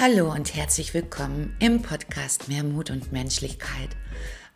[0.00, 3.96] Hallo und herzlich willkommen im Podcast Mehr Mut und Menschlichkeit.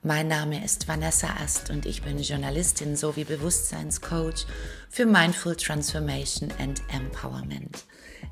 [0.04, 4.46] Mein Name ist Vanessa Ast und ich bin Journalistin sowie Bewusstseinscoach
[4.88, 7.82] für Mindful Transformation and Empowerment.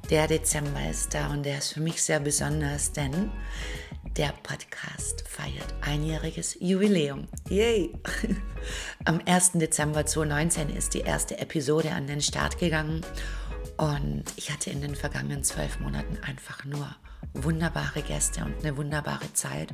[0.09, 3.33] Der Dezember ist da und der ist für mich sehr besonders, denn
[4.17, 7.27] der Podcast feiert einjähriges Jubiläum.
[7.49, 7.93] Yay!
[9.05, 9.53] Am 1.
[9.55, 13.05] Dezember 2019 ist die erste Episode an den Start gegangen
[13.81, 16.95] und ich hatte in den vergangenen zwölf Monaten einfach nur
[17.33, 19.73] wunderbare Gäste und eine wunderbare Zeit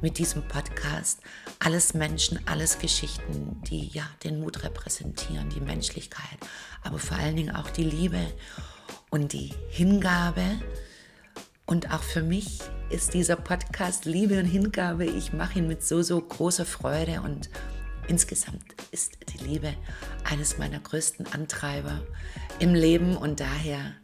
[0.00, 1.22] mit diesem Podcast.
[1.58, 6.38] Alles Menschen, alles Geschichten, die ja den Mut repräsentieren, die Menschlichkeit,
[6.84, 8.32] aber vor allen Dingen auch die Liebe
[9.10, 10.44] und die Hingabe.
[11.66, 15.04] Und auch für mich ist dieser Podcast Liebe und Hingabe.
[15.04, 17.50] Ich mache ihn mit so, so großer Freude und
[18.08, 19.74] insgesamt ist die Liebe
[20.24, 22.02] eines meiner größten Antreiber
[22.58, 23.94] im Leben und daher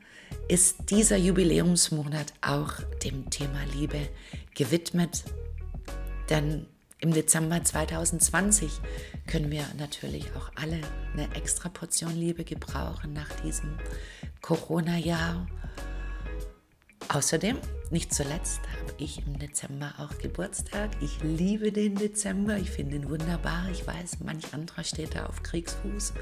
[0.49, 4.09] ist dieser Jubiläumsmonat auch dem Thema Liebe
[4.55, 5.25] gewidmet.
[6.29, 6.67] Denn
[7.01, 8.71] im Dezember 2020
[9.27, 10.81] können wir natürlich auch alle
[11.13, 13.79] eine extra Portion Liebe gebrauchen nach diesem
[14.41, 15.47] Corona-Jahr.
[17.09, 17.59] Außerdem,
[17.95, 20.91] nicht zuletzt, habe ich im Dezember auch Geburtstag.
[21.01, 23.69] Ich liebe den Dezember, ich finde ihn wunderbar.
[23.71, 26.13] Ich weiß, manch anderer steht da auf Kriegsfuß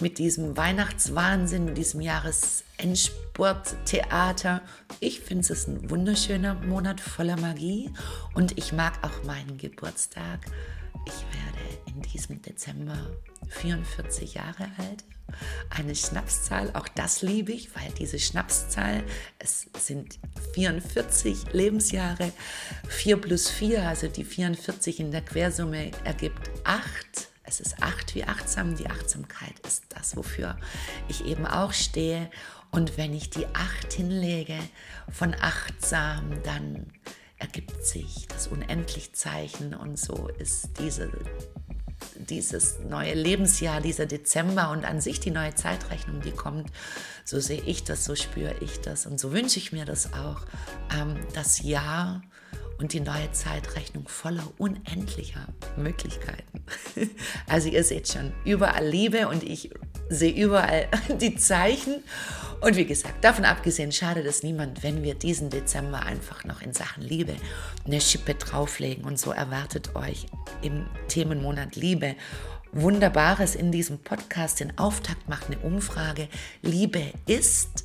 [0.00, 4.62] mit diesem Weihnachtswahnsinn, mit diesem Jahresendsporttheater.
[4.98, 7.92] Ich finde es ein wunderschöner Monat voller Magie
[8.34, 10.40] und ich mag auch meinen Geburtstag.
[11.08, 12.98] Ich werde in diesem Dezember
[13.48, 15.04] 44 Jahre alt.
[15.70, 19.02] Eine Schnapszahl, auch das liebe ich, weil diese Schnapszahl,
[19.38, 20.18] es sind
[20.52, 22.30] 44 Lebensjahre,
[22.88, 28.24] 4 plus 4, also die 44 in der Quersumme ergibt 8 es ist acht wie
[28.24, 28.76] achtsam.
[28.76, 30.58] Die Achtsamkeit ist das, wofür
[31.08, 32.30] ich eben auch stehe.
[32.70, 34.58] Und wenn ich die acht hinlege
[35.10, 36.92] von achtsam, dann
[37.38, 41.10] ergibt sich das Unendlichzeichen und so ist diese,
[42.16, 46.70] dieses neue Lebensjahr, dieser Dezember und an sich die neue Zeitrechnung, die kommt,
[47.24, 50.42] so sehe ich das, so spüre ich das und so wünsche ich mir das auch,
[50.98, 52.22] ähm, das Jahr
[52.78, 55.46] und die neue Zeitrechnung voller unendlicher
[55.76, 56.64] Möglichkeiten.
[57.46, 59.70] Also ihr seht schon, überall Liebe und ich
[60.08, 60.88] sehe überall
[61.20, 62.02] die Zeichen.
[62.60, 66.72] Und wie gesagt, davon abgesehen, schade es niemand, wenn wir diesen Dezember einfach noch in
[66.72, 67.36] Sachen Liebe
[67.86, 69.04] eine Schippe drauflegen.
[69.04, 70.26] Und so erwartet euch
[70.62, 72.16] im Themenmonat Liebe
[72.72, 74.60] Wunderbares in diesem Podcast.
[74.60, 76.28] Den Auftakt macht eine Umfrage.
[76.62, 77.84] Liebe ist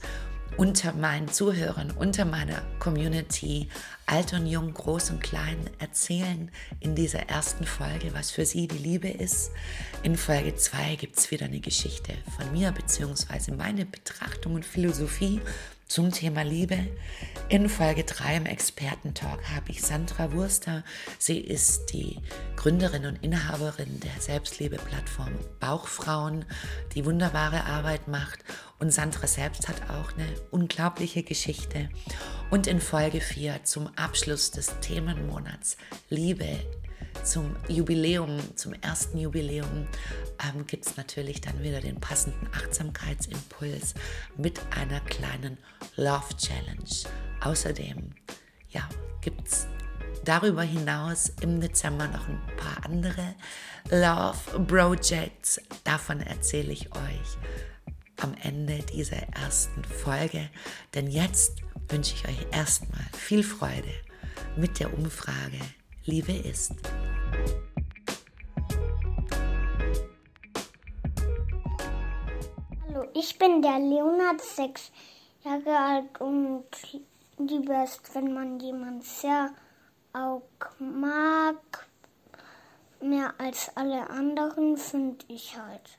[0.57, 3.69] unter meinen Zuhörern, unter meiner Community,
[4.05, 8.77] alt und jung, groß und klein, erzählen in dieser ersten Folge, was für sie die
[8.77, 9.51] Liebe ist.
[10.03, 15.41] In Folge 2 gibt es wieder eine Geschichte von mir, beziehungsweise meine Betrachtung und Philosophie
[15.87, 16.77] zum Thema Liebe.
[17.49, 20.83] In Folge 3 im Expertentalk habe ich Sandra Wurster.
[21.19, 22.19] Sie ist die
[22.55, 26.45] Gründerin und Inhaberin der Selbstliebe-Plattform Bauchfrauen,
[26.95, 28.39] die wunderbare Arbeit macht.
[28.79, 31.89] Und Sandra selbst hat auch eine unglaubliche Geschichte.
[32.49, 35.77] Und in Folge 4 zum Abschluss des Themenmonats
[36.09, 36.59] Liebe
[37.23, 39.87] zum Jubiläum, zum ersten Jubiläum,
[40.43, 43.93] ähm, gibt es natürlich dann wieder den passenden Achtsamkeitsimpuls
[44.37, 45.57] mit einer kleinen
[45.95, 47.09] Love Challenge.
[47.41, 48.11] Außerdem
[48.69, 48.87] ja,
[49.21, 49.67] gibt es
[50.25, 53.35] darüber hinaus im Dezember noch ein paar andere
[53.89, 55.61] Love Projects.
[55.83, 57.37] Davon erzähle ich euch
[58.21, 60.49] am Ende dieser ersten Folge.
[60.93, 63.93] Denn jetzt wünsche ich euch erstmal viel Freude
[64.55, 65.59] mit der Umfrage
[66.05, 66.73] Liebe ist.
[72.81, 74.91] Hallo, ich bin der Leonard, sechs
[75.45, 76.65] Jahre alt und
[77.37, 79.55] Liebe ist, wenn man jemanden sehr
[80.11, 80.41] auch
[80.77, 81.87] mag,
[83.01, 85.89] mehr als alle anderen, finde ich halt.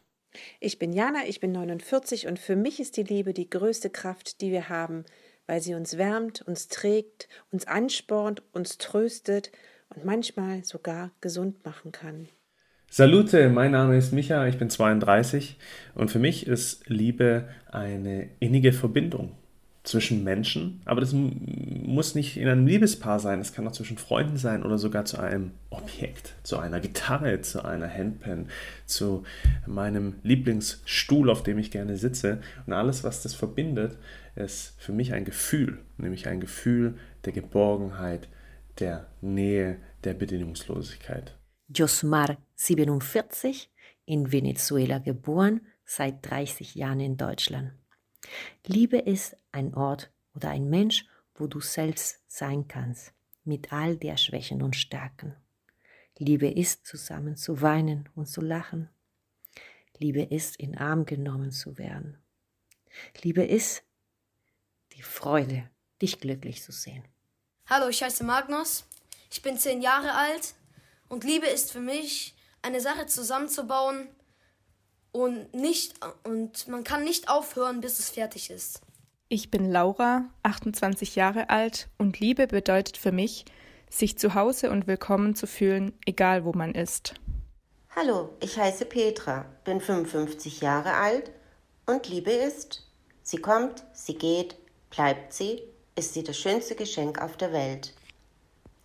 [0.61, 4.43] Ich bin Jana, ich bin 49 und für mich ist die Liebe die größte Kraft,
[4.43, 5.07] die wir haben,
[5.47, 9.51] weil sie uns wärmt, uns trägt, uns anspornt, uns tröstet
[9.89, 12.29] und manchmal sogar gesund machen kann.
[12.91, 15.59] Salute, mein Name ist Micha, ich bin 32
[15.95, 19.33] und für mich ist Liebe eine innige Verbindung
[19.83, 24.39] zwischen Menschen, aber das muss nicht in einem Liebespaar sein, es kann auch zwischen Freunden
[24.39, 28.47] sein oder sogar zu einem Objekt, zu einer Gitarre, zu einer Handpan,
[28.87, 29.25] zu
[29.67, 33.99] meinem Lieblingsstuhl, auf dem ich gerne sitze und alles, was das verbindet,
[34.37, 36.95] ist für mich ein Gefühl, nämlich ein Gefühl
[37.27, 38.29] der Geborgenheit,
[38.79, 41.39] der Nähe, der Bedingungslosigkeit.
[41.69, 43.71] Josmar, 47,
[44.05, 47.73] in Venezuela geboren, seit 30 Jahren in Deutschland.
[48.67, 53.13] Liebe ist ein Ort oder ein Mensch, wo du selbst sein kannst,
[53.45, 55.35] mit all der Schwächen und Stärken.
[56.19, 58.89] Liebe ist, zusammen zu weinen und zu lachen.
[59.99, 62.19] Liebe ist, in Arm genommen zu werden.
[63.23, 63.83] Liebe ist
[64.93, 65.69] die Freude,
[66.01, 67.05] dich glücklich zu sehen.
[67.67, 68.85] Hallo, ich heiße Magnus.
[69.31, 70.55] Ich bin zehn Jahre alt
[71.09, 74.07] und Liebe ist für mich, eine Sache zusammenzubauen
[75.13, 75.95] und nicht
[76.25, 78.83] und man kann nicht aufhören, bis es fertig ist.
[79.31, 83.47] Ich bin Laura, 28 Jahre alt und Liebe bedeutet für mich,
[83.89, 87.15] sich zu Hause und willkommen zu fühlen, egal wo man ist.
[87.97, 91.31] Hallo, ich heiße Petra, bin 55 Jahre alt
[91.87, 92.87] und Liebe ist,
[93.23, 94.55] sie kommt, sie geht,
[94.91, 95.63] bleibt sie,
[95.97, 97.95] ist sie das schönste Geschenk auf der Welt.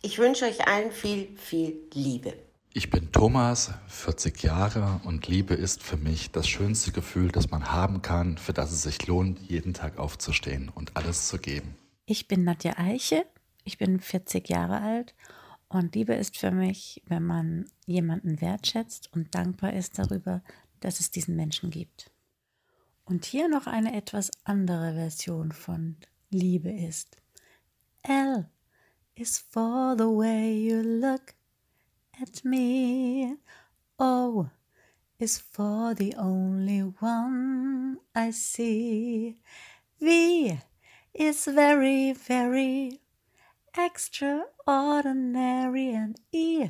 [0.02, 2.34] Ich wünsche euch allen viel, viel Liebe.
[2.72, 7.72] Ich bin Thomas, 40 Jahre und Liebe ist für mich das schönste Gefühl, das man
[7.72, 11.76] haben kann, für das es sich lohnt, jeden Tag aufzustehen und alles zu geben.
[12.06, 13.26] Ich bin Nadja Eiche,
[13.64, 15.16] ich bin 40 Jahre alt
[15.68, 20.44] und Liebe ist für mich, wenn man jemanden wertschätzt und dankbar ist darüber,
[20.80, 22.12] dass es diesen Menschen gibt.
[23.04, 25.98] Und hier noch eine etwas andere Version von
[26.32, 27.18] Liebe ist.
[28.04, 28.50] L
[29.16, 31.36] is for the way you look
[32.22, 33.38] at me.
[33.98, 34.50] O
[35.18, 39.42] is for the only one I see.
[40.00, 40.60] V
[41.14, 43.02] is very, very
[43.78, 45.90] extraordinary.
[45.90, 46.70] And E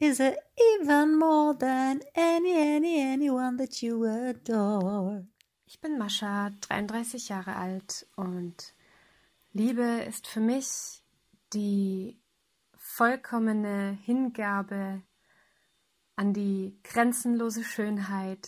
[0.00, 5.24] is even more than any, any, anyone that you adore.
[5.72, 8.74] Ich bin Mascha, 33 Jahre alt und
[9.54, 10.66] Liebe ist für mich
[11.54, 12.18] die
[12.76, 15.00] vollkommene Hingabe
[16.14, 18.46] an die grenzenlose Schönheit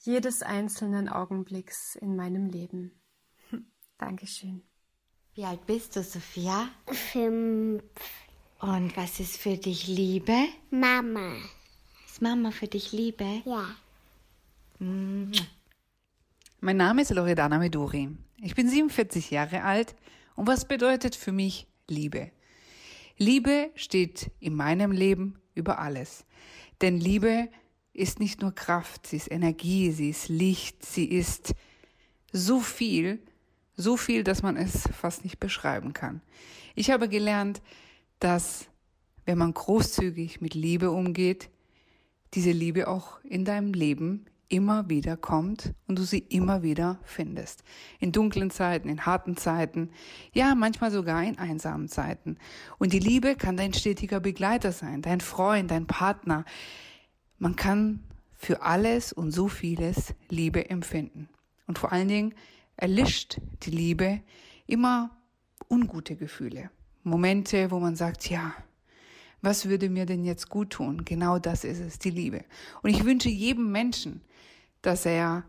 [0.00, 3.00] jedes einzelnen Augenblicks in meinem Leben.
[3.96, 4.62] Dankeschön.
[5.32, 6.68] Wie alt bist du, Sophia?
[6.86, 7.82] Fünf.
[8.60, 10.48] Und was ist für dich Liebe?
[10.70, 11.34] Mama.
[12.06, 13.40] Ist Mama für dich Liebe?
[13.46, 13.74] Ja.
[16.64, 18.08] Mein Name ist Loredana Meduri.
[18.40, 19.96] Ich bin 47 Jahre alt
[20.36, 22.30] und was bedeutet für mich Liebe?
[23.18, 26.24] Liebe steht in meinem Leben über alles.
[26.80, 27.48] Denn Liebe
[27.92, 31.56] ist nicht nur Kraft, sie ist Energie, sie ist Licht, sie ist
[32.30, 33.18] so viel,
[33.74, 36.22] so viel, dass man es fast nicht beschreiben kann.
[36.76, 37.60] Ich habe gelernt,
[38.20, 38.66] dass
[39.24, 41.50] wenn man großzügig mit Liebe umgeht,
[42.34, 47.64] diese Liebe auch in deinem Leben immer wieder kommt und du sie immer wieder findest.
[47.98, 49.90] In dunklen Zeiten, in harten Zeiten,
[50.34, 52.36] ja, manchmal sogar in einsamen Zeiten.
[52.78, 56.44] Und die Liebe kann dein stetiger Begleiter sein, dein Freund, dein Partner.
[57.38, 58.04] Man kann
[58.34, 61.30] für alles und so vieles Liebe empfinden.
[61.66, 62.34] Und vor allen Dingen
[62.76, 64.20] erlischt die Liebe
[64.66, 65.16] immer
[65.70, 66.70] ungute Gefühle.
[67.04, 68.52] Momente, wo man sagt, ja,
[69.40, 71.04] was würde mir denn jetzt gut tun?
[71.04, 72.44] Genau das ist es, die Liebe.
[72.82, 74.20] Und ich wünsche jedem Menschen,
[74.82, 75.44] dass er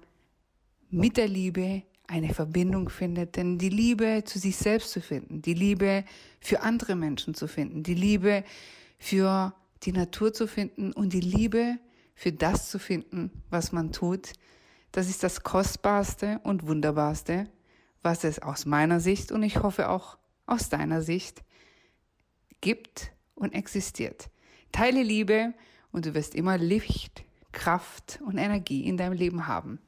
[0.90, 5.54] mit der Liebe eine Verbindung findet, denn die Liebe zu sich selbst zu finden, die
[5.54, 6.06] Liebe
[6.40, 8.44] für andere Menschen zu finden, die Liebe
[9.00, 9.54] für
[9.84, 11.80] die Natur zu finden und die Liebe
[12.16, 14.34] für das zu finden, was man tut,
[14.92, 17.50] das ist das Kostbarste und Wunderbarste,
[18.04, 21.44] was es aus meiner Sicht und ich hoffe auch aus deiner Sicht
[22.62, 24.30] gibt und existiert.
[24.72, 25.54] Teile Liebe
[25.92, 29.80] und du wirst immer Licht, Kraft und Energie in deinem Leben haben.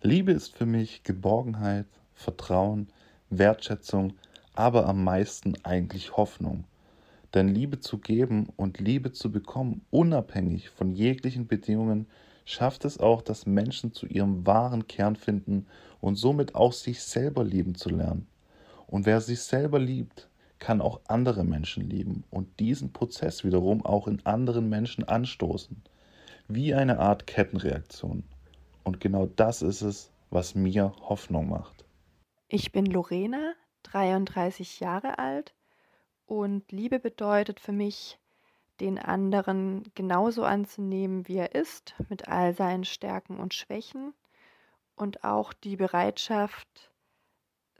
[0.00, 2.88] Liebe ist für mich Geborgenheit, Vertrauen,
[3.30, 4.14] Wertschätzung,
[4.54, 6.64] aber am meisten eigentlich Hoffnung.
[7.34, 12.06] Denn Liebe zu geben und Liebe zu bekommen, unabhängig von jeglichen Bedingungen,
[12.44, 15.66] schafft es auch, dass Menschen zu ihrem wahren Kern finden
[16.00, 18.26] und somit auch sich selber lieben zu lernen.
[18.86, 24.06] Und wer sich selber liebt, kann auch andere Menschen lieben und diesen Prozess wiederum auch
[24.06, 25.82] in anderen Menschen anstoßen.
[26.54, 28.24] Wie eine Art Kettenreaktion.
[28.84, 31.86] Und genau das ist es, was mir Hoffnung macht.
[32.48, 33.54] Ich bin Lorena,
[33.84, 35.54] 33 Jahre alt
[36.26, 38.18] und Liebe bedeutet für mich,
[38.80, 44.12] den anderen genauso anzunehmen, wie er ist, mit all seinen Stärken und Schwächen
[44.94, 46.92] und auch die Bereitschaft,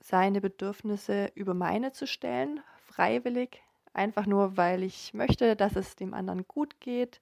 [0.01, 3.63] seine Bedürfnisse über meine zu stellen, freiwillig,
[3.93, 7.21] einfach nur, weil ich möchte, dass es dem anderen gut geht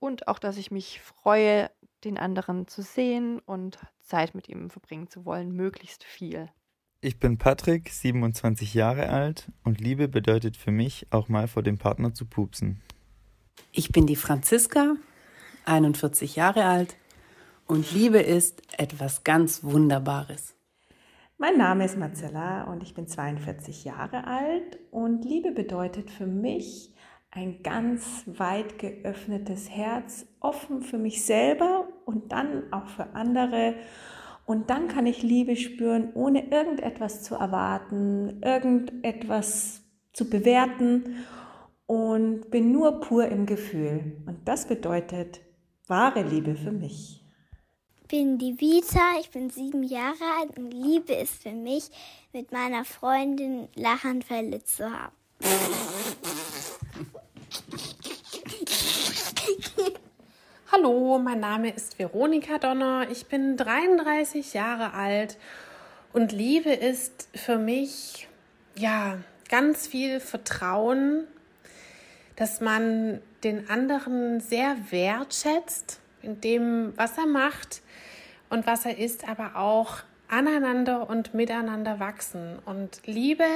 [0.00, 1.70] und auch, dass ich mich freue,
[2.04, 6.48] den anderen zu sehen und Zeit mit ihm verbringen zu wollen, möglichst viel.
[7.00, 11.78] Ich bin Patrick, 27 Jahre alt und Liebe bedeutet für mich auch mal vor dem
[11.78, 12.80] Partner zu pupsen.
[13.72, 14.96] Ich bin die Franziska,
[15.64, 16.96] 41 Jahre alt
[17.66, 20.54] und Liebe ist etwas ganz Wunderbares.
[21.36, 26.92] Mein Name ist Marcella und ich bin 42 Jahre alt und Liebe bedeutet für mich
[27.30, 33.74] ein ganz weit geöffnetes Herz, offen für mich selber und dann auch für andere.
[34.46, 39.82] Und dann kann ich Liebe spüren, ohne irgendetwas zu erwarten, irgendetwas
[40.12, 41.24] zu bewerten
[41.86, 44.22] und bin nur pur im Gefühl.
[44.26, 45.40] Und das bedeutet
[45.86, 47.18] wahre Liebe für mich
[48.08, 51.90] bin die Vita, ich bin sieben Jahre alt und Liebe ist für mich,
[52.32, 55.14] mit meiner Freundin Lachanfälle zu haben.
[60.78, 65.36] Hallo, mein Name ist Veronika Donner, ich bin 33 Jahre alt
[66.12, 68.28] und Liebe ist für mich
[68.76, 69.18] ja
[69.48, 71.24] ganz viel Vertrauen,
[72.36, 77.82] dass man den anderen sehr wertschätzt in dem, was er macht
[78.50, 82.58] und was er ist, aber auch aneinander und miteinander wachsen.
[82.66, 83.46] Und Liebe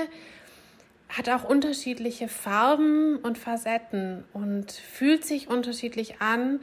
[1.08, 6.60] hat auch unterschiedliche Farben und Facetten und fühlt sich unterschiedlich an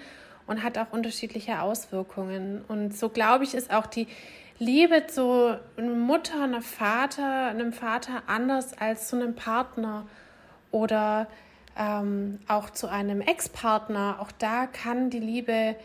[0.49, 2.65] und hat auch unterschiedliche Auswirkungen.
[2.67, 4.07] Und so glaube ich, ist auch die
[4.57, 10.07] Liebe zu einer Mutter, einem Vater, einem Vater anders als zu einem Partner
[10.71, 11.27] oder
[11.77, 14.17] ähm, auch zu einem Ex-Partner.
[14.19, 15.75] Auch da kann die Liebe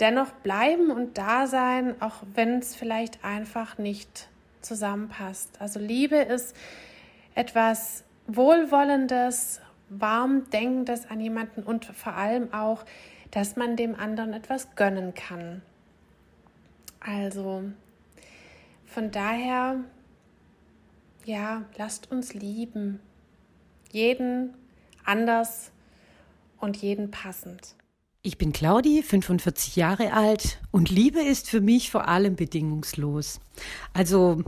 [0.00, 4.28] dennoch bleiben und da sein, auch wenn es vielleicht einfach nicht
[4.62, 5.60] zusammenpasst.
[5.60, 6.56] Also Liebe ist
[7.36, 12.84] etwas Wohlwollendes, warm Denkendes an jemanden und vor allem auch,
[13.30, 15.62] dass man dem anderen etwas gönnen kann.
[17.00, 17.64] Also
[18.84, 19.80] von daher,
[21.24, 23.00] ja, lasst uns lieben.
[23.92, 24.54] Jeden
[25.04, 25.70] anders
[26.58, 27.76] und jeden passend.
[28.22, 33.40] Ich bin Claudi, 45 Jahre alt und Liebe ist für mich vor allem bedingungslos.
[33.92, 34.42] Also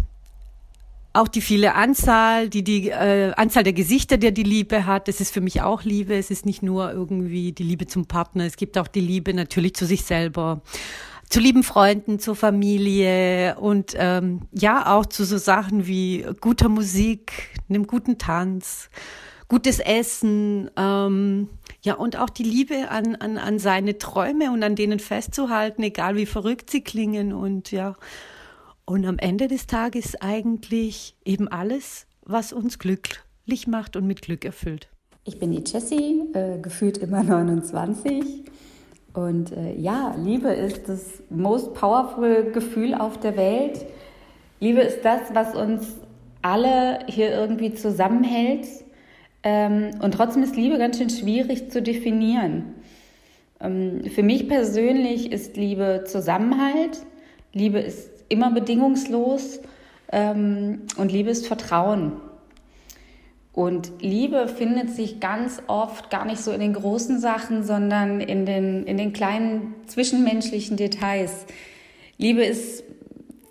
[1.18, 5.20] auch die viele Anzahl, die die äh, Anzahl der Gesichter, der die Liebe hat, das
[5.20, 6.14] ist für mich auch Liebe.
[6.14, 9.74] Es ist nicht nur irgendwie die Liebe zum Partner, es gibt auch die Liebe natürlich
[9.74, 10.62] zu sich selber,
[11.28, 17.32] zu lieben Freunden, zur Familie und ähm, ja auch zu so Sachen wie guter Musik,
[17.68, 18.88] einem guten Tanz,
[19.48, 20.70] gutes Essen.
[20.76, 21.48] Ähm,
[21.82, 26.16] ja, und auch die Liebe an, an, an seine Träume und an denen festzuhalten, egal
[26.16, 27.32] wie verrückt sie klingen.
[27.32, 27.96] Und ja,
[28.88, 34.46] und am Ende des Tages eigentlich eben alles, was uns glücklich macht und mit Glück
[34.46, 34.88] erfüllt.
[35.24, 38.44] Ich bin die Jessie, äh, gefühlt immer 29.
[39.12, 43.84] Und äh, ja, Liebe ist das most powerful Gefühl auf der Welt.
[44.58, 45.96] Liebe ist das, was uns
[46.40, 48.66] alle hier irgendwie zusammenhält
[49.42, 52.74] ähm, und trotzdem ist Liebe ganz schön schwierig zu definieren.
[53.60, 57.02] Ähm, für mich persönlich ist Liebe Zusammenhalt,
[57.52, 59.60] Liebe ist immer bedingungslos
[60.12, 62.12] ähm, und Liebe ist Vertrauen.
[63.52, 68.46] Und Liebe findet sich ganz oft gar nicht so in den großen Sachen, sondern in
[68.46, 71.44] den, in den kleinen zwischenmenschlichen Details.
[72.18, 72.84] Liebe ist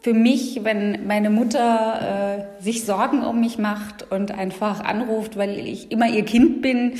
[0.01, 5.59] für mich, wenn meine Mutter äh, sich Sorgen um mich macht und einfach anruft, weil
[5.59, 6.93] ich immer ihr Kind bin,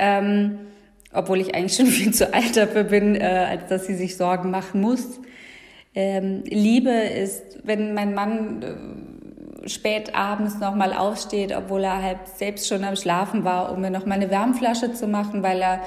[0.00, 0.58] ähm,
[1.12, 4.50] obwohl ich eigentlich schon viel zu alt dafür bin, äh, als dass sie sich Sorgen
[4.50, 5.20] machen muss.
[5.94, 12.68] Ähm, Liebe ist, wenn mein Mann äh, spät abends nochmal aufsteht, obwohl er halt selbst
[12.68, 15.80] schon am Schlafen war, um mir noch mal eine Wärmflasche zu machen, weil er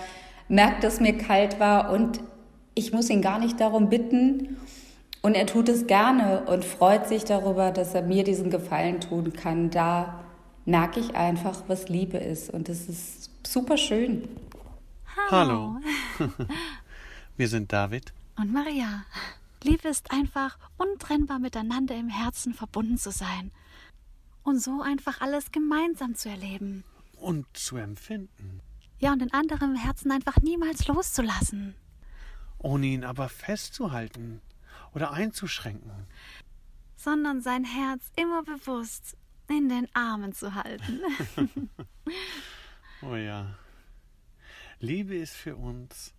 [0.47, 2.19] merkt, dass mir kalt war und
[2.73, 4.57] ich muss ihn gar nicht darum bitten.
[5.21, 9.33] Und er tut es gerne und freut sich darüber, dass er mir diesen Gefallen tun
[9.33, 9.69] kann.
[9.69, 10.23] Da
[10.65, 12.49] merke ich einfach, was Liebe ist.
[12.49, 14.27] Und es ist super schön.
[15.29, 15.77] Hallo.
[17.37, 18.13] Wir sind David.
[18.37, 19.03] Und Maria.
[19.63, 23.51] Liebe ist einfach untrennbar miteinander im Herzen verbunden zu sein.
[24.43, 26.83] Und so einfach alles gemeinsam zu erleben.
[27.19, 28.61] Und zu empfinden.
[28.99, 31.75] Ja, und den anderen im Herzen einfach niemals loszulassen.
[32.57, 34.41] Ohne ihn aber festzuhalten
[34.93, 36.07] oder einzuschränken,
[36.95, 41.01] sondern sein Herz immer bewusst in den Armen zu halten.
[43.01, 43.55] oh ja.
[44.79, 46.13] Liebe ist für uns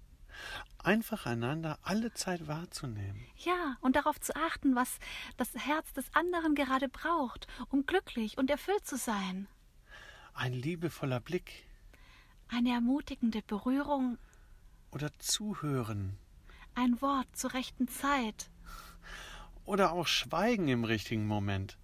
[0.83, 3.25] einfach einander alle Zeit wahrzunehmen.
[3.37, 4.99] Ja, und darauf zu achten, was
[5.37, 9.49] das Herz des anderen gerade braucht, um glücklich und erfüllt zu sein.
[10.35, 11.67] Ein liebevoller Blick.
[12.49, 14.19] Eine ermutigende Berührung.
[14.91, 16.19] Oder zuhören.
[16.75, 18.51] Ein Wort zur rechten Zeit
[19.65, 21.79] oder auch Schweigen im richtigen Moment.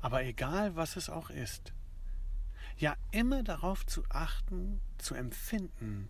[0.00, 1.72] Aber egal, was es auch ist.
[2.76, 6.08] Ja, immer darauf zu achten, zu empfinden,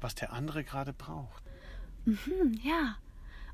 [0.00, 1.42] was der andere gerade braucht.
[2.04, 2.96] Mhm, ja.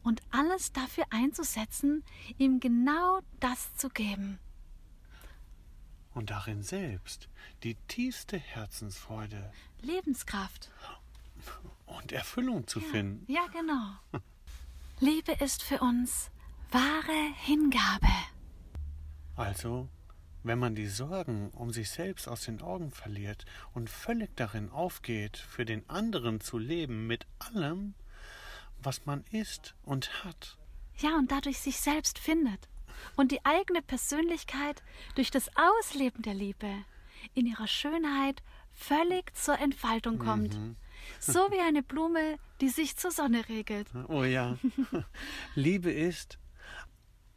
[0.03, 2.03] und alles dafür einzusetzen,
[2.39, 4.39] ihm genau das zu geben.
[6.15, 7.29] Und darin selbst
[7.63, 9.53] die tiefste Herzensfreude.
[9.83, 10.71] Lebenskraft.
[11.87, 13.33] Und Erfüllung zu ja, finden.
[13.33, 14.21] Ja, genau.
[15.01, 16.31] Liebe ist für uns
[16.71, 18.09] wahre Hingabe.
[19.37, 19.89] Also,
[20.43, 25.37] wenn man die Sorgen um sich selbst aus den Augen verliert und völlig darin aufgeht,
[25.37, 27.95] für den anderen zu leben mit allem,
[28.83, 30.57] was man ist und hat.
[30.99, 32.69] Ja, und dadurch sich selbst findet
[33.17, 34.83] und die eigene Persönlichkeit
[35.15, 36.71] durch das Ausleben der Liebe
[37.35, 38.43] in ihrer Schönheit
[38.73, 40.55] völlig zur Entfaltung kommt.
[40.57, 40.77] Mhm.
[41.21, 43.89] So wie eine Blume, die sich zur Sonne regelt.
[44.09, 44.59] Oh ja.
[45.55, 46.39] Liebe ist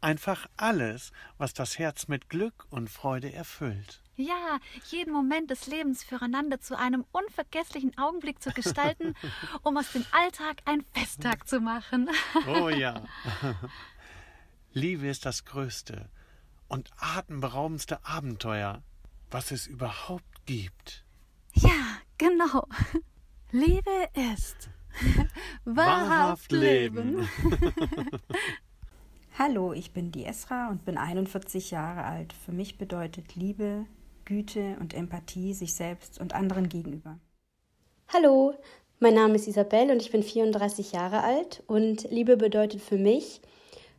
[0.00, 4.01] einfach alles, was das Herz mit Glück und Freude erfüllt.
[4.16, 4.58] Ja,
[4.90, 9.14] jeden Moment des Lebens füreinander zu einem unvergesslichen Augenblick zu gestalten,
[9.62, 12.10] um aus dem Alltag ein Festtag zu machen.
[12.46, 13.04] Oh ja.
[14.74, 16.10] Liebe ist das größte
[16.68, 18.82] und atemberaubendste Abenteuer,
[19.30, 21.04] was es überhaupt gibt.
[21.54, 21.70] Ja,
[22.18, 22.68] genau.
[23.50, 24.70] Liebe ist
[25.64, 27.28] wahrhaft Leben.
[29.38, 32.32] Hallo, ich bin die Esra und bin 41 Jahre alt.
[32.32, 33.86] Für mich bedeutet Liebe
[34.24, 37.18] Güte und Empathie sich selbst und anderen gegenüber.
[38.08, 38.54] Hallo,
[39.00, 43.40] mein Name ist Isabel und ich bin 34 Jahre alt und Liebe bedeutet für mich,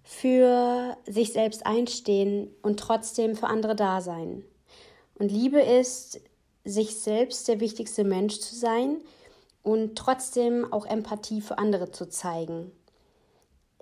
[0.04, 4.44] für sich selbst einstehen und trotzdem für andere da sein.
[5.16, 6.22] Und Liebe ist,
[6.66, 9.02] sich selbst der wichtigste Mensch zu sein
[9.64, 12.72] und trotzdem auch Empathie für andere zu zeigen.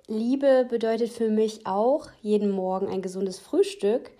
[0.08, 4.10] Liebe bedeutet für mich auch jeden Morgen ein gesundes Frühstück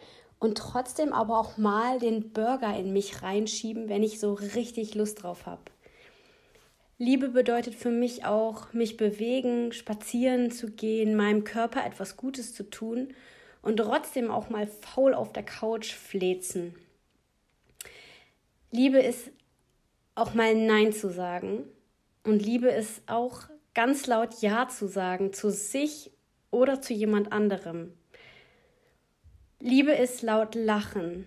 [0.42, 5.22] und trotzdem aber auch mal den Burger in mich reinschieben, wenn ich so richtig Lust
[5.22, 5.62] drauf habe.
[6.98, 12.68] Liebe bedeutet für mich auch, mich bewegen, spazieren zu gehen, meinem Körper etwas Gutes zu
[12.68, 13.14] tun
[13.62, 16.74] und trotzdem auch mal faul auf der Couch flezen.
[18.72, 19.30] Liebe ist
[20.16, 21.66] auch mal Nein zu sagen
[22.24, 23.42] und Liebe ist auch
[23.74, 26.10] ganz laut Ja zu sagen zu sich
[26.50, 27.92] oder zu jemand anderem.
[29.64, 31.24] Liebe ist laut lachen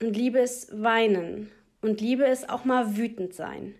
[0.00, 3.74] und Liebe ist weinen und Liebe ist auch mal wütend sein.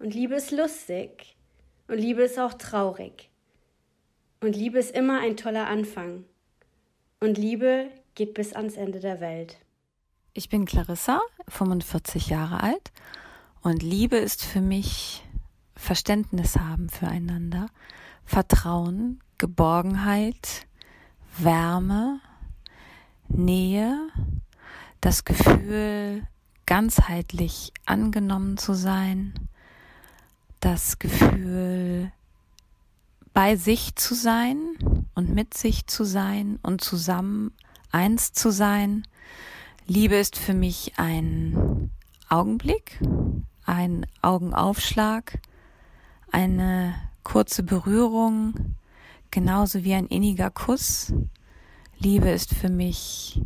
[0.00, 1.36] Und Liebe ist lustig
[1.86, 3.30] und Liebe ist auch traurig.
[4.40, 6.24] Und Liebe ist immer ein toller Anfang.
[7.20, 9.56] Und Liebe geht bis ans Ende der Welt.
[10.32, 12.90] Ich bin Clarissa, 45 Jahre alt
[13.62, 15.22] und Liebe ist für mich
[15.76, 17.68] Verständnis haben füreinander,
[18.24, 20.66] Vertrauen, Geborgenheit,
[21.38, 22.20] Wärme,
[23.28, 24.08] Nähe,
[25.00, 26.26] das Gefühl,
[26.66, 29.34] ganzheitlich angenommen zu sein,
[30.60, 32.12] das Gefühl,
[33.32, 34.58] bei sich zu sein
[35.14, 37.52] und mit sich zu sein und zusammen
[37.92, 39.06] eins zu sein.
[39.86, 41.90] Liebe ist für mich ein
[42.28, 42.98] Augenblick,
[43.64, 45.38] ein Augenaufschlag,
[46.32, 48.74] eine kurze Berührung,
[49.30, 51.12] genauso wie ein inniger Kuss,
[51.98, 53.40] Liebe ist für mich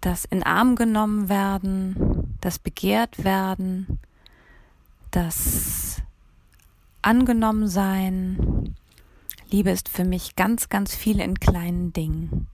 [0.00, 3.98] das in Arm genommen werden, das begehrt werden,
[5.10, 6.02] das
[7.02, 8.74] angenommen sein.
[9.50, 12.46] Liebe ist für mich ganz, ganz viel in kleinen Dingen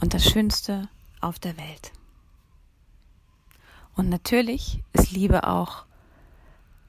[0.00, 0.88] und das Schönste
[1.20, 1.92] auf der Welt.
[3.96, 5.84] Und natürlich ist Liebe auch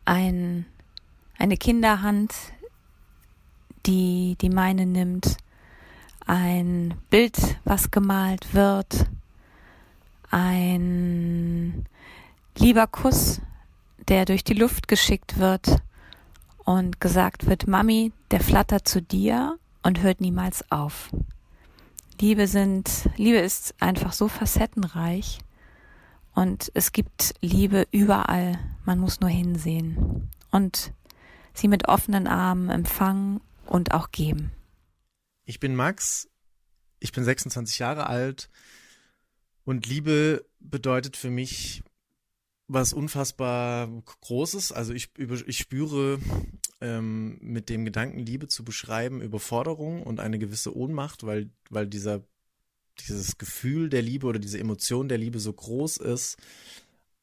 [0.06, 0.65] ein,
[1.38, 2.34] eine Kinderhand,
[3.86, 5.38] die die meine nimmt
[6.30, 9.08] ein Bild, was gemalt wird,
[10.30, 11.88] ein
[12.56, 13.42] lieber Kuss,
[14.08, 15.82] der durch die Luft geschickt wird
[16.65, 21.10] und gesagt wird, Mami, der flattert zu dir und hört niemals auf.
[22.22, 25.39] Liebe sind, Liebe ist einfach so facettenreich
[26.36, 28.60] und es gibt Liebe überall.
[28.86, 30.92] Man muss nur hinsehen und
[31.56, 34.52] sie mit offenen Armen empfangen und auch geben.
[35.50, 36.30] Ich bin Max,
[37.00, 38.52] ich bin 26 Jahre alt
[39.64, 41.82] und Liebe bedeutet für mich
[42.68, 43.88] was unfassbar
[44.22, 44.72] Großes.
[44.72, 46.20] Also ich, ich spüre
[46.82, 52.24] ähm, mit dem Gedanken, Liebe zu beschreiben, Überforderung und eine gewisse Ohnmacht, weil, weil dieser,
[53.00, 56.38] dieses Gefühl der Liebe oder diese Emotion der Liebe so groß ist.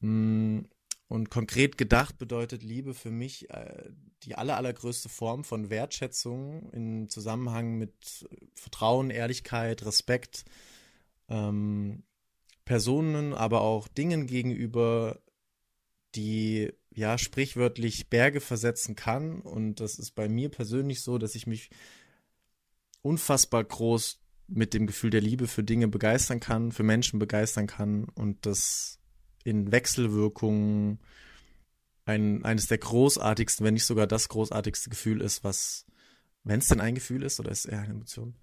[0.01, 0.67] Mh, mm,
[1.07, 3.89] und konkret gedacht bedeutet Liebe für mich äh,
[4.23, 10.43] die aller, allergrößte Form von Wertschätzung im Zusammenhang mit Vertrauen, Ehrlichkeit, Respekt,
[11.29, 12.03] ähm,
[12.65, 15.21] Personen, aber auch Dingen gegenüber,
[16.15, 19.39] die ja sprichwörtlich Berge versetzen kann.
[19.39, 21.69] Und das ist bei mir persönlich so, dass ich mich
[23.01, 28.05] unfassbar groß mit dem Gefühl der Liebe für Dinge begeistern kann, für Menschen begeistern kann
[28.15, 28.99] und das
[29.47, 30.99] in Wechselwirkungen
[32.05, 35.85] ein, eines der großartigsten, wenn nicht sogar das großartigste Gefühl ist, was,
[36.43, 38.35] wenn es denn ein Gefühl ist oder ist es eher eine Emotion,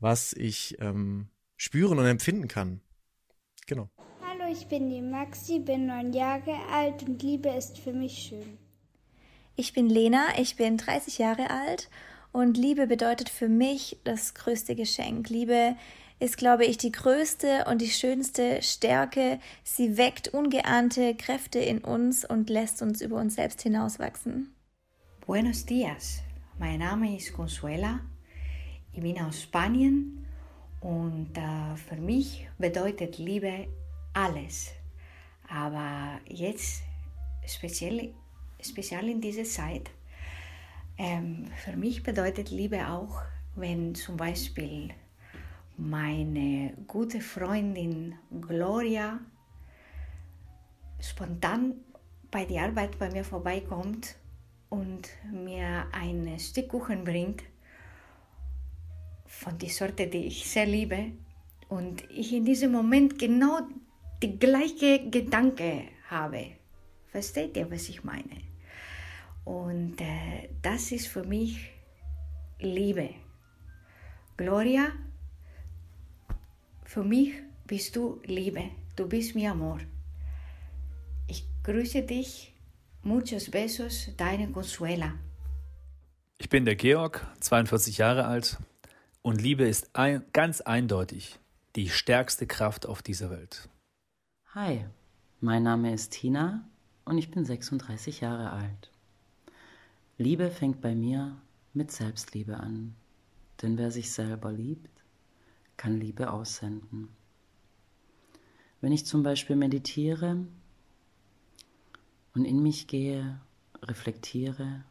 [0.00, 2.82] was ich ähm, spüren und empfinden kann.
[3.66, 3.88] Genau.
[4.22, 8.58] Hallo, ich bin die Maxi, bin neun Jahre alt und Liebe ist für mich schön.
[9.56, 11.88] Ich bin Lena, ich bin 30 Jahre alt
[12.32, 15.30] und Liebe bedeutet für mich das größte Geschenk.
[15.30, 15.76] Liebe
[16.24, 19.38] ist, glaube ich, die größte und die schönste Stärke.
[19.62, 24.54] Sie weckt ungeahnte Kräfte in uns und lässt uns über uns selbst hinauswachsen.
[25.26, 26.22] Buenos días,
[26.58, 28.00] mein Name ist Consuela.
[28.92, 30.26] Ich bin aus Spanien
[30.80, 33.66] und äh, für mich bedeutet Liebe
[34.14, 34.70] alles.
[35.48, 36.82] Aber jetzt,
[37.46, 38.14] speziell,
[38.62, 39.90] speziell in dieser Zeit,
[40.96, 43.20] ähm, für mich bedeutet Liebe auch,
[43.56, 44.90] wenn zum Beispiel
[45.76, 49.20] meine gute Freundin Gloria
[51.00, 51.74] spontan
[52.30, 54.16] bei der Arbeit bei mir vorbeikommt
[54.68, 57.42] und mir ein Stück Kuchen bringt
[59.26, 61.12] von der Sorte, die ich sehr liebe
[61.68, 63.60] und ich in diesem Moment genau
[64.22, 66.52] die gleiche Gedanke habe.
[67.08, 68.42] Versteht ihr, was ich meine?
[69.44, 71.70] Und äh, das ist für mich
[72.60, 73.10] Liebe.
[74.36, 74.92] Gloria,
[76.94, 77.32] für mich
[77.66, 79.80] bist du Liebe, du bist mi Amor.
[81.26, 82.54] Ich grüße dich.
[83.02, 85.14] Muchos besos, deine Consuela.
[86.38, 88.58] Ich bin der Georg, 42 Jahre alt
[89.22, 91.40] und Liebe ist ein, ganz eindeutig
[91.74, 93.68] die stärkste Kraft auf dieser Welt.
[94.54, 94.84] Hi,
[95.40, 96.64] mein Name ist Tina
[97.04, 98.92] und ich bin 36 Jahre alt.
[100.16, 101.36] Liebe fängt bei mir
[101.72, 102.94] mit Selbstliebe an,
[103.62, 104.93] denn wer sich selber liebt,
[105.76, 107.08] kann Liebe aussenden.
[108.80, 110.46] Wenn ich zum Beispiel meditiere
[112.34, 113.40] und in mich gehe,
[113.82, 114.84] reflektiere,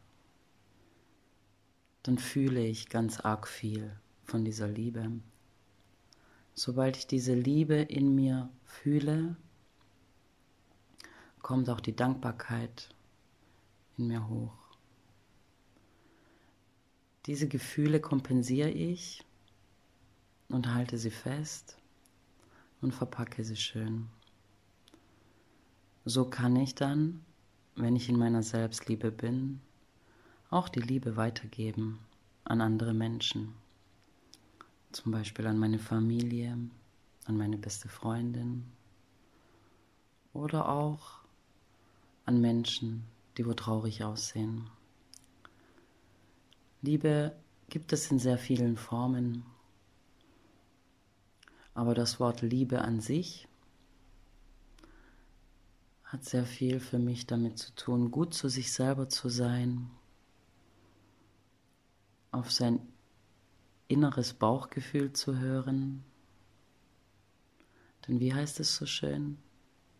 [2.02, 5.10] dann fühle ich ganz arg viel von dieser Liebe.
[6.54, 9.36] Sobald ich diese Liebe in mir fühle,
[11.42, 12.94] kommt auch die Dankbarkeit
[13.96, 14.56] in mir hoch.
[17.26, 19.24] Diese Gefühle kompensiere ich
[20.48, 21.76] und halte sie fest
[22.80, 24.08] und verpacke sie schön.
[26.04, 27.24] So kann ich dann,
[27.76, 29.60] wenn ich in meiner Selbstliebe bin,
[30.50, 31.98] auch die Liebe weitergeben
[32.44, 33.54] an andere Menschen.
[34.92, 36.58] Zum Beispiel an meine Familie,
[37.24, 38.64] an meine beste Freundin
[40.32, 41.20] oder auch
[42.26, 43.04] an Menschen,
[43.36, 44.68] die wo traurig aussehen.
[46.82, 47.34] Liebe
[47.70, 49.44] gibt es in sehr vielen Formen,
[51.74, 53.48] aber das Wort Liebe an sich
[56.04, 59.90] hat sehr viel für mich damit zu tun, gut zu sich selber zu sein,
[62.30, 62.80] auf sein
[63.88, 66.04] inneres Bauchgefühl zu hören.
[68.06, 69.38] Denn wie heißt es so schön?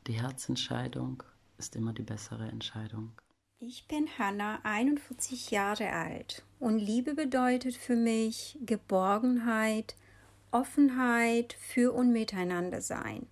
[0.07, 1.23] Die Herzentscheidung
[1.59, 3.13] ist immer die bessere Entscheidung.
[3.59, 9.97] Ich bin Hanna, 41 Jahre alt und Liebe bedeutet für mich Geborgenheit,
[10.55, 13.27] Offenheit für und miteinander sein.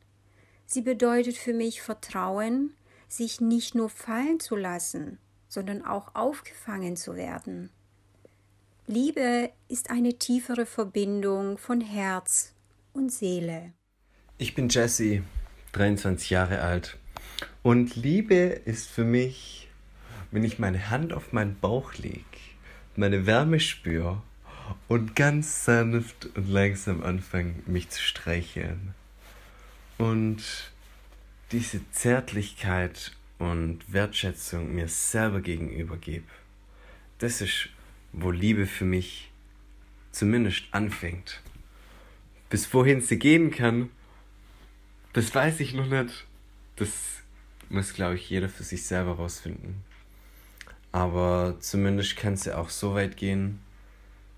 [0.67, 2.75] Sie bedeutet für mich Vertrauen,
[3.07, 7.71] sich nicht nur fallen zu lassen, sondern auch aufgefangen zu werden.
[8.89, 12.55] Liebe ist eine tiefere Verbindung von Herz
[12.93, 13.73] und Seele.
[14.39, 15.23] Ich bin Jesse,
[15.73, 16.99] 23 Jahre alt
[17.63, 19.69] und Liebe ist für mich,
[20.33, 22.25] wenn ich meine Hand auf meinen Bauch lege,
[22.97, 24.21] meine Wärme spüre
[24.89, 28.95] und ganz sanft und langsam anfange, mich zu streicheln.
[29.99, 30.73] Und
[31.53, 36.27] diese Zärtlichkeit und Wertschätzung mir selber gegenüber gebe.
[37.19, 37.69] Das ist,
[38.13, 39.31] wo Liebe für mich
[40.13, 41.41] zumindest anfängt.
[42.51, 43.91] Bis wohin sie gehen kann,
[45.13, 46.27] das weiß ich noch nicht.
[46.77, 46.91] Das
[47.69, 49.83] muss, glaube ich, jeder für sich selber rausfinden.
[50.91, 53.61] Aber zumindest kann sie auch so weit gehen,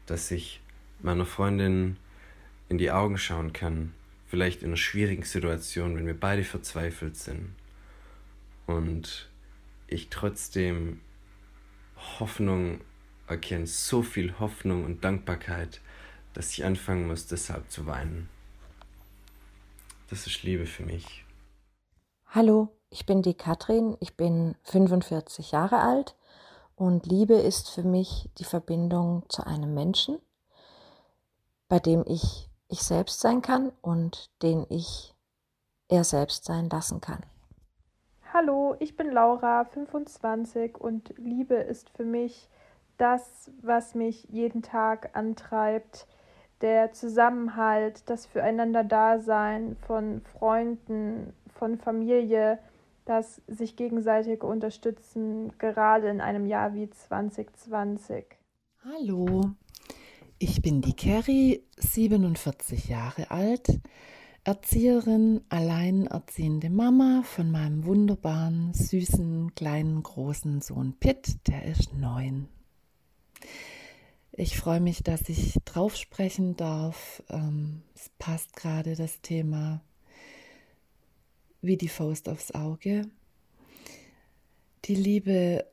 [0.06, 0.60] dass ich
[1.00, 1.96] meiner Freundin
[2.68, 3.94] in die Augen schauen kann,
[4.26, 7.54] vielleicht in einer schwierigen Situation, wenn wir beide verzweifelt sind
[8.66, 9.28] und
[9.86, 11.00] ich trotzdem
[12.18, 12.80] Hoffnung
[13.26, 15.80] erkenne, so viel Hoffnung und Dankbarkeit,
[16.32, 18.28] dass ich anfangen muss, deshalb zu weinen.
[20.10, 21.24] Das ist Liebe für mich.
[22.26, 26.16] Hallo, ich bin die Katrin, ich bin 45 Jahre alt
[26.76, 30.18] und Liebe ist für mich die Verbindung zu einem Menschen,
[31.68, 35.14] bei dem ich ich selbst sein kann und den ich
[35.88, 37.20] er selbst sein lassen kann.
[38.32, 42.48] Hallo, ich bin Laura, 25 und Liebe ist für mich
[42.98, 46.06] das, was mich jeden Tag antreibt,
[46.60, 52.58] der Zusammenhalt, das Füreinander-Dasein von Freunden, von Familie,
[53.04, 58.24] das sich gegenseitige Unterstützen, gerade in einem Jahr wie 2020.
[58.84, 59.50] Hallo,
[60.38, 63.80] ich bin die Carrie, 47 Jahre alt,
[64.44, 72.48] Erzieherin, alleinerziehende Mama von meinem wunderbaren, süßen, kleinen, großen Sohn Pitt, der ist neun.
[74.32, 77.22] Ich freue mich, dass ich drauf sprechen darf.
[77.30, 79.80] Ähm, es passt gerade das Thema
[81.64, 83.08] wie die Faust aufs Auge.
[84.84, 85.64] Die Liebe,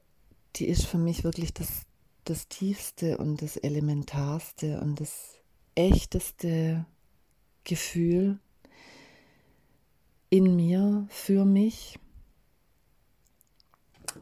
[0.56, 1.84] die ist für mich wirklich das,
[2.24, 5.40] das tiefste und das elementarste und das
[5.76, 6.86] echteste
[7.64, 8.40] Gefühl
[10.30, 12.00] in mir, für mich.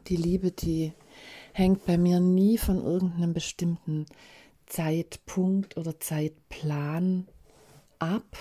[0.08, 0.92] Die Liebe, die
[1.52, 4.06] hängt bei mir nie von irgendeinem bestimmten
[4.66, 7.28] Zeitpunkt oder Zeitplan
[7.98, 8.36] ab.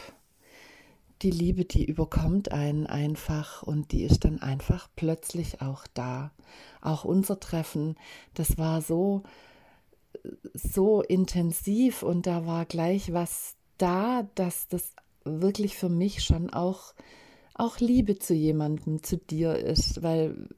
[1.22, 6.32] Die Liebe, die überkommt einen einfach und die ist dann einfach plötzlich auch da.
[6.82, 7.96] Auch unser Treffen,
[8.34, 9.24] das war so,
[10.54, 16.94] so intensiv und da war gleich was da, dass das wirklich für mich schon auch,
[17.54, 20.50] auch Liebe zu jemandem, zu dir ist, weil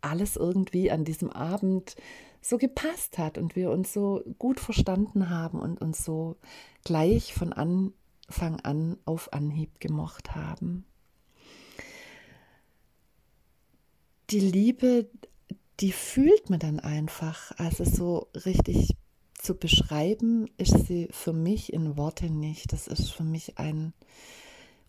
[0.00, 1.96] alles irgendwie an diesem Abend
[2.40, 6.36] so gepasst hat und wir uns so gut verstanden haben und uns so
[6.84, 7.52] gleich von
[8.28, 10.84] Anfang an auf Anhieb gemocht haben.
[14.30, 15.08] Die Liebe,
[15.80, 17.52] die fühlt man dann einfach.
[17.58, 18.96] Also so richtig
[19.34, 22.72] zu beschreiben, ist sie für mich in Worte nicht.
[22.72, 23.92] Das ist für mich ein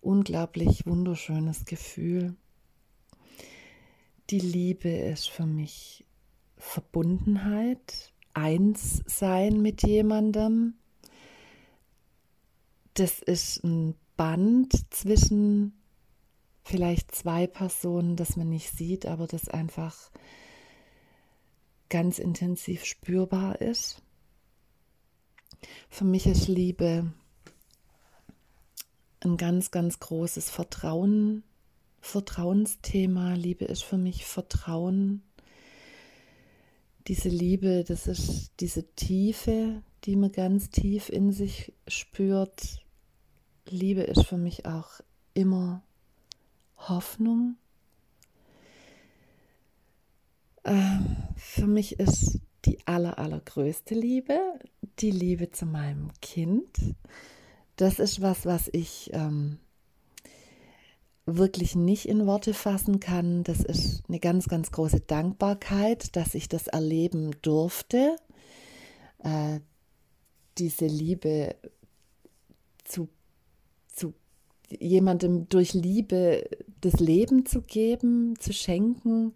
[0.01, 2.35] unglaublich wunderschönes Gefühl.
[4.31, 6.05] Die Liebe ist für mich
[6.57, 10.73] Verbundenheit, eins sein mit jemandem.
[12.97, 15.73] Das ist ein Band zwischen
[16.63, 20.09] vielleicht zwei Personen, das man nicht sieht, aber das einfach
[21.89, 24.01] ganz intensiv spürbar ist.
[25.89, 27.13] Für mich ist Liebe
[29.19, 31.43] ein ganz, ganz großes Vertrauen
[31.99, 33.33] Vertrauensthema.
[33.33, 35.21] Liebe ist für mich Vertrauen.
[37.07, 42.86] Diese Liebe, das ist diese Tiefe, die man ganz tief in sich spürt.
[43.71, 45.01] Liebe ist für mich auch
[45.33, 45.83] immer
[46.77, 47.55] Hoffnung.
[50.63, 54.39] Ähm, für mich ist die aller, allergrößte Liebe
[54.99, 56.95] die Liebe zu meinem Kind.
[57.75, 59.59] Das ist was, was ich ähm,
[61.25, 63.43] wirklich nicht in Worte fassen kann.
[63.43, 68.15] Das ist eine ganz, ganz große Dankbarkeit, dass ich das erleben durfte.
[69.19, 69.59] Äh,
[70.57, 71.55] diese Liebe
[72.83, 73.16] zu, zu
[74.69, 76.49] jemandem durch Liebe
[76.81, 79.33] das Leben zu geben, zu schenken.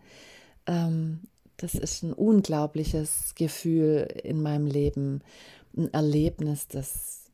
[0.65, 1.22] Ähm,
[1.58, 5.22] das ist ein unglaubliches Gefühl in meinem Leben,
[5.78, 7.32] ein Erlebnis, das,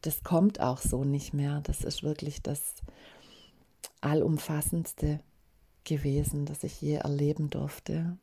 [0.00, 1.60] das kommt auch so nicht mehr.
[1.62, 2.74] Das ist wirklich das,
[4.02, 5.20] allumfassendste
[5.84, 8.18] gewesen, das ich je erleben durfte.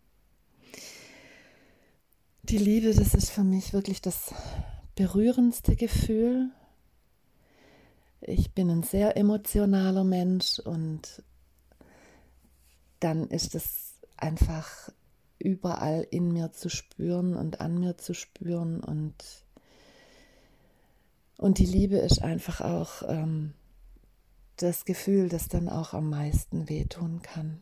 [2.44, 4.34] Die Liebe, das ist für mich wirklich das
[4.96, 6.52] berührendste Gefühl.
[8.22, 11.24] Ich bin ein sehr emotionaler Mensch und
[13.00, 14.90] dann ist es einfach
[15.38, 19.16] überall in mir zu spüren und an mir zu spüren und
[21.38, 23.54] und die Liebe ist einfach auch ähm,
[24.58, 27.62] das Gefühl, das dann auch am meisten wehtun kann.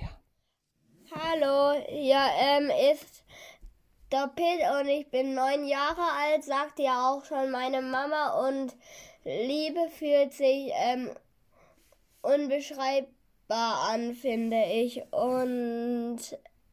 [0.00, 0.08] Ja.
[1.14, 3.22] Hallo, ja, ähm, ist
[4.10, 8.74] der Pitt und ich bin neun Jahre alt, sagt ja auch schon meine Mama und
[9.24, 11.10] Liebe fühlt sich ähm,
[12.22, 15.02] unbeschreibbar an, finde ich.
[15.12, 16.18] Und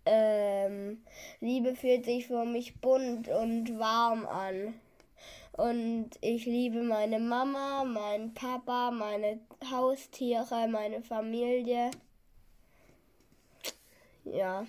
[0.05, 1.03] ähm,
[1.39, 4.73] Liebe fühlt sich für mich bunt und warm an.
[5.53, 9.39] Und ich liebe meine Mama, meinen Papa, meine
[9.71, 11.91] Haustiere, meine Familie.
[14.25, 14.65] Ja,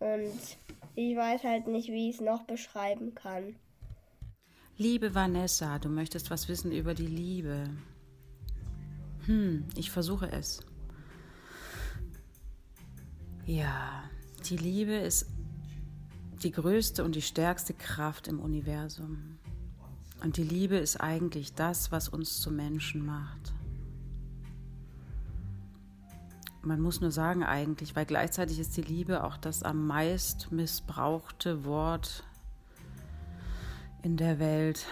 [0.00, 0.58] und
[0.94, 3.56] ich weiß halt nicht, wie ich es noch beschreiben kann.
[4.80, 7.68] Liebe Vanessa, du möchtest was wissen über die Liebe.
[9.26, 10.60] Hm, ich versuche es.
[13.44, 14.04] Ja,
[14.48, 15.26] die Liebe ist
[16.44, 19.38] die größte und die stärkste Kraft im Universum.
[20.22, 23.52] Und die Liebe ist eigentlich das, was uns zu Menschen macht.
[26.62, 31.64] Man muss nur sagen eigentlich, weil gleichzeitig ist die Liebe auch das am meist missbrauchte
[31.64, 32.27] Wort
[34.02, 34.86] in der Welt.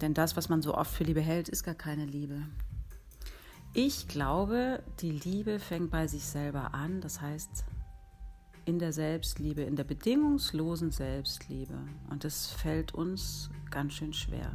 [0.00, 2.42] Denn das, was man so oft für Liebe hält, ist gar keine Liebe.
[3.74, 7.64] Ich glaube, die Liebe fängt bei sich selber an, das heißt
[8.64, 11.78] in der Selbstliebe, in der bedingungslosen Selbstliebe.
[12.10, 14.50] Und das fällt uns ganz schön schwer.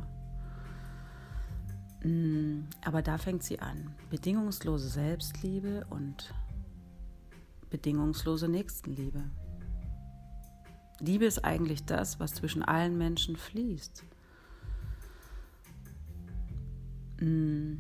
[2.04, 3.96] Mm, aber da fängt sie an.
[4.10, 6.34] Bedingungslose Selbstliebe und
[7.70, 9.24] bedingungslose Nächstenliebe.
[11.00, 14.04] Liebe ist eigentlich das, was zwischen allen Menschen fließt.
[17.20, 17.76] Mm,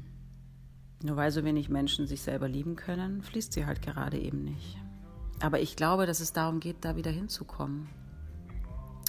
[1.03, 4.77] nur weil so wenig Menschen sich selber lieben können, fließt sie halt gerade eben nicht.
[5.41, 7.89] Aber ich glaube, dass es darum geht, da wieder hinzukommen.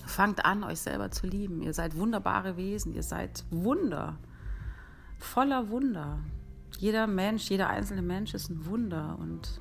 [0.06, 1.62] Fangt an, euch selber zu lieben.
[1.62, 4.18] Ihr seid wunderbare Wesen, ihr seid Wunder
[5.24, 6.18] voller Wunder.
[6.78, 9.60] Jeder Mensch, jeder einzelne Mensch ist ein Wunder und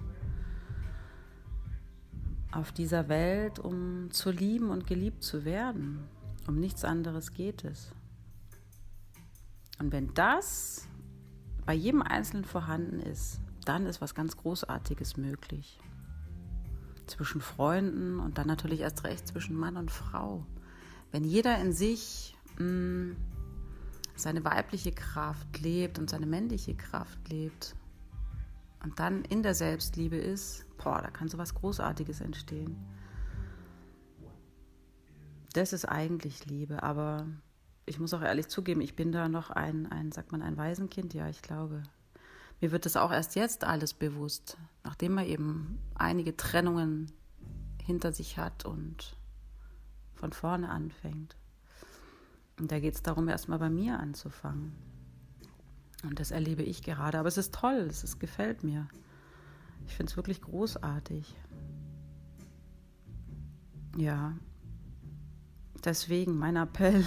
[2.54, 6.08] auf dieser Welt, um zu lieben und geliebt zu werden.
[6.48, 7.92] Um nichts anderes geht es.
[9.80, 10.88] Und wenn das
[11.66, 15.80] bei jedem Einzelnen vorhanden ist, dann ist was ganz Großartiges möglich.
[17.08, 20.46] Zwischen Freunden und dann natürlich erst recht zwischen Mann und Frau.
[21.12, 23.16] Wenn jeder in sich mh, mm,
[24.16, 27.76] seine weibliche Kraft lebt und seine männliche Kraft lebt
[28.84, 32.78] und dann in der Selbstliebe ist, boah, da kann so was Großartiges entstehen.
[35.54, 37.28] Das ist eigentlich Liebe, aber
[37.86, 41.14] ich muss auch ehrlich zugeben, ich bin da noch ein, ein, sagt man, ein Waisenkind,
[41.14, 41.84] ja, ich glaube.
[42.62, 47.12] Mir wird das auch erst jetzt alles bewusst, nachdem man eben einige Trennungen
[47.82, 49.16] hinter sich hat und
[50.16, 51.36] von vorne anfängt.
[52.60, 54.74] Und da geht es darum, erstmal bei mir anzufangen.
[56.04, 57.20] Und das erlebe ich gerade.
[57.20, 58.88] Aber es ist toll, es ist, gefällt mir.
[59.88, 61.36] Ich finde es wirklich großartig.
[63.98, 64.34] Ja.
[65.84, 67.06] Deswegen mein Appell.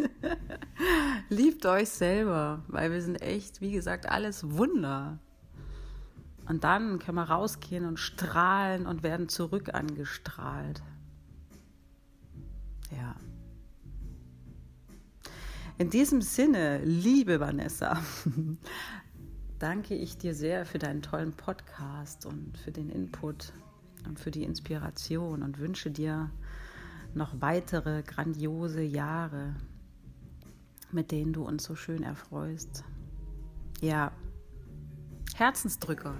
[1.30, 5.18] Liebt euch selber, weil wir sind echt, wie gesagt, alles Wunder.
[6.46, 10.82] Und dann können wir rausgehen und strahlen und werden zurück angestrahlt.
[12.90, 13.14] Ja.
[15.78, 18.02] In diesem Sinne, liebe Vanessa,
[19.60, 23.52] danke ich dir sehr für deinen tollen Podcast und für den Input
[24.08, 26.30] und für die Inspiration und wünsche dir
[27.14, 29.54] noch weitere grandiose Jahre,
[30.90, 32.84] mit denen du uns so schön erfreust.
[33.80, 34.12] Ja,
[35.34, 36.14] Herzensdrücker.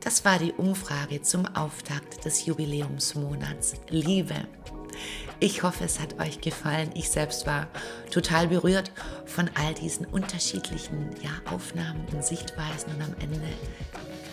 [0.00, 4.46] Das war die Umfrage zum Auftakt des Jubiläumsmonats Liebe.
[5.40, 6.90] Ich hoffe, es hat euch gefallen.
[6.94, 7.68] Ich selbst war
[8.10, 8.92] total berührt
[9.26, 13.40] von all diesen unterschiedlichen ja, Aufnahmen und Sichtweisen und am Ende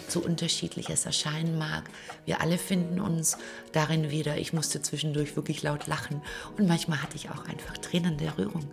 [0.07, 1.83] so unterschiedlich es erscheinen mag.
[2.25, 3.37] Wir alle finden uns
[3.71, 4.37] darin wieder.
[4.37, 6.21] Ich musste zwischendurch wirklich laut lachen
[6.57, 8.69] und manchmal hatte ich auch einfach Tränen der Rührung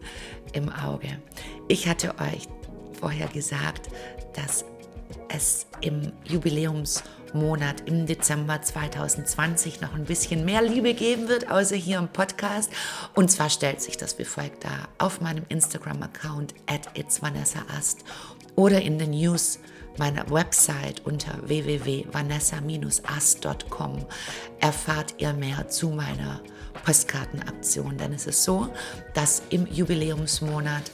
[0.53, 1.19] im Auge.
[1.69, 2.49] Ich hatte euch
[3.01, 3.89] vorher gesagt,
[4.35, 4.65] dass
[5.29, 11.99] es im Jubiläumsmonat im Dezember 2020 noch ein bisschen mehr Liebe geben wird, außer hier
[11.99, 12.73] im Podcast.
[13.15, 18.01] Und zwar stellt sich das wie folgt dar auf meinem Instagram-Account at itsvanessaast
[18.57, 19.61] oder in den News
[19.99, 24.07] meiner Website unter www.vanessa-ast.com
[24.61, 26.41] erfahrt ihr mehr zu meiner
[26.85, 27.99] Postkartenaktion.
[27.99, 28.69] Denn es ist so,
[29.15, 30.93] dass im Jubiläumsmonat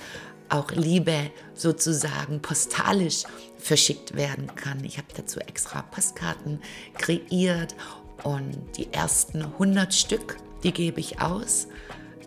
[0.49, 3.25] auch Liebe sozusagen postalisch
[3.65, 4.85] verschickt werden kann.
[4.85, 6.61] Ich habe dazu extra Postkarten
[6.99, 7.75] kreiert
[8.23, 11.69] und die ersten 100 Stück, die gebe ich aus.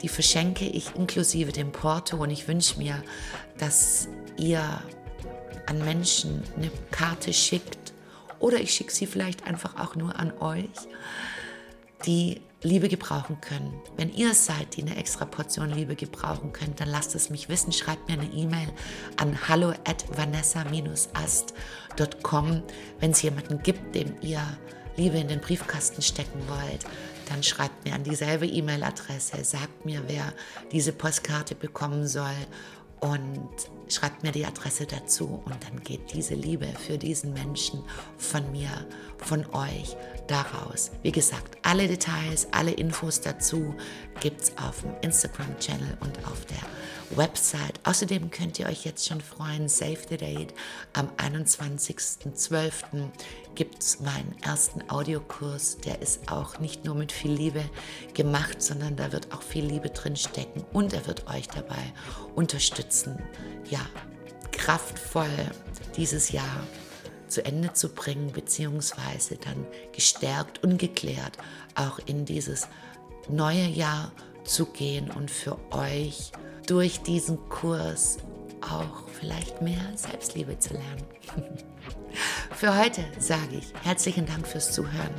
[0.01, 3.03] Die verschenke ich inklusive dem Porto und ich wünsche mir,
[3.59, 4.81] dass ihr
[5.67, 7.93] an Menschen eine Karte schickt
[8.39, 10.69] oder ich schicke sie vielleicht einfach auch nur an euch,
[12.07, 13.79] die Liebe gebrauchen können.
[13.97, 17.71] Wenn ihr seid, die eine extra Portion Liebe gebrauchen könnt, dann lasst es mich wissen.
[17.71, 18.69] Schreibt mir eine E-Mail
[19.17, 22.63] an hallo at vanessa-ast.com.
[22.99, 24.41] Wenn es jemanden gibt, dem ihr
[24.95, 26.83] Liebe in den Briefkasten stecken wollt,
[27.29, 30.33] dann schreibt mir an dieselbe E-Mail-Adresse, sagt mir, wer
[30.71, 32.33] diese Postkarte bekommen soll
[33.01, 33.51] und
[33.93, 37.83] schreibt mir die Adresse dazu und dann geht diese Liebe für diesen Menschen
[38.17, 38.69] von mir,
[39.17, 39.95] von euch
[40.27, 40.91] daraus.
[41.03, 43.75] Wie gesagt, alle Details, alle Infos dazu
[44.19, 47.79] gibt es auf dem Instagram-Channel und auf der Website.
[47.83, 50.53] Außerdem könnt ihr euch jetzt schon freuen, Save the Date.
[50.93, 53.09] Am 21.12.
[53.55, 55.77] gibt es meinen ersten Audiokurs.
[55.77, 57.63] Der ist auch nicht nur mit viel Liebe
[58.13, 61.93] gemacht, sondern da wird auch viel Liebe drin stecken und er wird euch dabei
[62.35, 63.17] unterstützen,
[63.77, 64.01] ja,
[64.51, 65.29] kraftvoll
[65.95, 66.63] dieses Jahr
[67.27, 71.37] zu Ende zu bringen, beziehungsweise dann gestärkt und geklärt
[71.75, 72.67] auch in dieses
[73.29, 74.11] neue Jahr
[74.43, 76.31] zu gehen und für euch
[76.65, 78.17] durch diesen Kurs
[78.61, 81.05] auch vielleicht mehr Selbstliebe zu lernen.
[82.51, 85.13] für heute sage ich herzlichen Dank fürs Zuhören.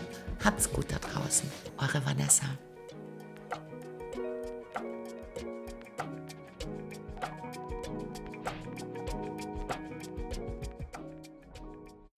[0.45, 1.51] Habt's gut da draußen.
[1.79, 2.47] Eure Vanessa.